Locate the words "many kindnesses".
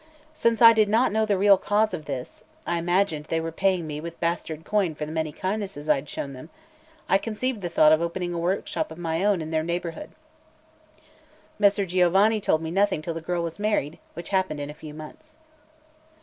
5.11-5.87